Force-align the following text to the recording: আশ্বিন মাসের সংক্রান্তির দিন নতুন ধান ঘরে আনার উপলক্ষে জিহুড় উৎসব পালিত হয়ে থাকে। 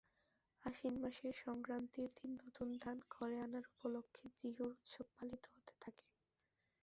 আশ্বিন 0.63 0.95
মাসের 1.01 1.35
সংক্রান্তির 1.45 2.09
দিন 2.17 2.31
নতুন 2.41 2.69
ধান 2.81 2.97
ঘরে 3.11 3.37
আনার 3.39 3.65
উপলক্ষে 3.71 4.25
জিহুড় 4.37 4.71
উৎসব 4.75 5.05
পালিত 5.15 5.43
হয়ে 5.51 5.73
থাকে। 5.83 6.05